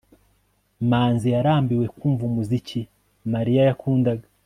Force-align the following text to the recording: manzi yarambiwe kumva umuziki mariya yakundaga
manzi 0.89 1.27
yarambiwe 1.35 1.85
kumva 1.97 2.21
umuziki 2.29 2.79
mariya 3.33 3.61
yakundaga 3.69 4.27